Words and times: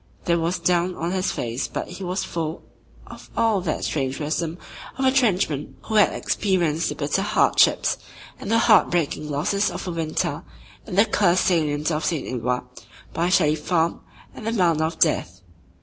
There 0.25 0.39
was 0.39 0.57
down 0.57 0.95
on 0.95 1.11
his 1.11 1.31
face 1.31 1.67
but 1.67 1.87
he 1.87 2.03
was 2.03 2.23
full 2.23 2.63
of 3.05 3.29
all 3.37 3.61
that 3.61 3.83
strange 3.83 4.19
wisdom 4.19 4.57
of 4.97 5.05
a 5.05 5.11
trenchman 5.11 5.75
who 5.83 5.93
had 5.93 6.11
experienced 6.11 6.89
the 6.89 6.95
bitter 6.95 7.21
hardships 7.21 7.99
and 8.39 8.49
the 8.49 8.57
heartbreaking 8.57 9.29
losses 9.29 9.69
of 9.69 9.87
a 9.87 9.91
winter 9.91 10.43
in 10.87 10.95
the 10.95 11.05
cursed 11.05 11.45
salient 11.45 11.91
of 11.91 12.03
St. 12.03 12.27
Eloi, 12.27 12.61
by 13.13 13.29
Shelley 13.29 13.53
Farm 13.53 14.01
and 14.33 14.47
The 14.47 14.53
Mound 14.53 14.81
of 14.81 14.97
Death. 14.97 15.41